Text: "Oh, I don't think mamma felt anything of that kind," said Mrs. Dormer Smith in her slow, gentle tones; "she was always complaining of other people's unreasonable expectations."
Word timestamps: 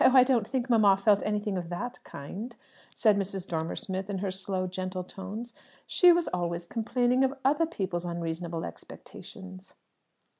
"Oh, 0.03 0.13
I 0.15 0.23
don't 0.23 0.47
think 0.47 0.67
mamma 0.67 0.97
felt 0.97 1.21
anything 1.23 1.59
of 1.59 1.69
that 1.69 2.03
kind," 2.03 2.55
said 2.95 3.17
Mrs. 3.17 3.47
Dormer 3.47 3.75
Smith 3.75 4.09
in 4.09 4.17
her 4.17 4.31
slow, 4.31 4.65
gentle 4.65 5.03
tones; 5.03 5.53
"she 5.85 6.11
was 6.11 6.27
always 6.29 6.65
complaining 6.65 7.23
of 7.23 7.35
other 7.45 7.67
people's 7.67 8.03
unreasonable 8.03 8.65
expectations." 8.65 9.75